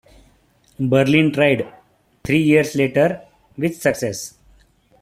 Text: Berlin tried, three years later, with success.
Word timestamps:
Berlin 0.79 1.31
tried, 1.31 1.63
three 2.23 2.41
years 2.41 2.73
later, 2.75 3.21
with 3.55 3.79
success. 3.79 4.33